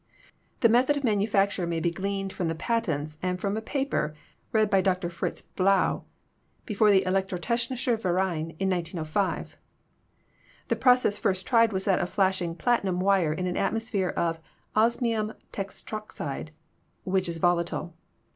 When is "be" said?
1.79-1.91